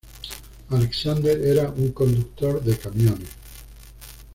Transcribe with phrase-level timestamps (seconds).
[0.71, 3.29] Alexander era un conductor de camiones.